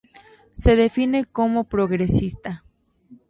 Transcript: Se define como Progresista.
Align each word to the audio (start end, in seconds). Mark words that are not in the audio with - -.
Se 0.55 0.75
define 0.75 1.25
como 1.25 1.65
Progresista. 1.65 2.63